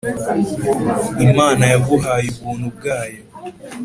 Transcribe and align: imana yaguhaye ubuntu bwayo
imana 1.27 1.63
yaguhaye 1.73 2.27
ubuntu 2.33 2.67
bwayo 2.75 3.21